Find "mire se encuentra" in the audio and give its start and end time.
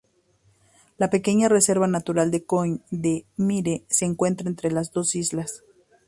3.37-4.49